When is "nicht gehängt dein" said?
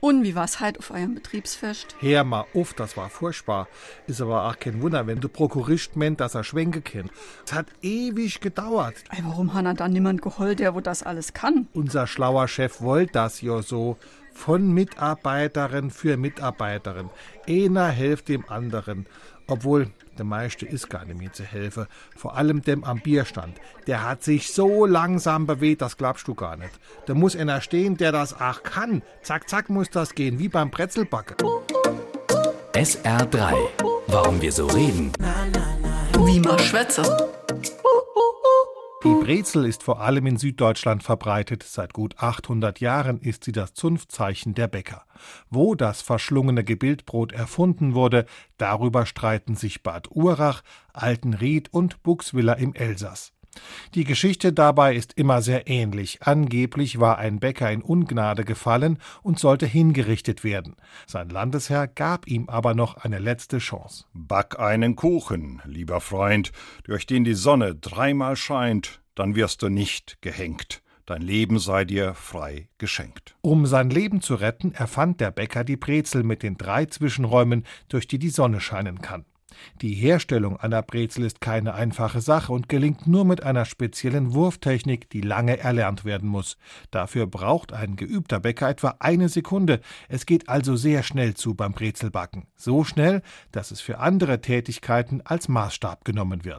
69.68-71.22